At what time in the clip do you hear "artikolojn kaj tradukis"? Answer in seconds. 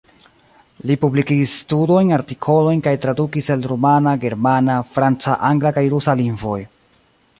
2.17-3.51